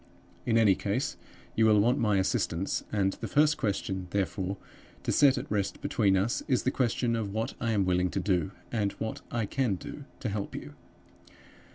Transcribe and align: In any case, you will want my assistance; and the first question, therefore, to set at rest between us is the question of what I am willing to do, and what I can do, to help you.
In 0.47 0.57
any 0.57 0.73
case, 0.73 1.15
you 1.55 1.67
will 1.67 1.79
want 1.79 1.99
my 1.99 2.17
assistance; 2.17 2.83
and 2.91 3.13
the 3.21 3.27
first 3.27 3.55
question, 3.57 4.07
therefore, 4.09 4.57
to 5.03 5.11
set 5.11 5.37
at 5.37 5.45
rest 5.51 5.79
between 5.79 6.17
us 6.17 6.41
is 6.47 6.63
the 6.63 6.71
question 6.71 7.15
of 7.15 7.31
what 7.33 7.53
I 7.61 7.69
am 7.73 7.85
willing 7.85 8.09
to 8.09 8.19
do, 8.19 8.49
and 8.71 8.93
what 8.93 9.21
I 9.29 9.45
can 9.45 9.75
do, 9.75 10.05
to 10.21 10.29
help 10.29 10.55
you. 10.55 10.73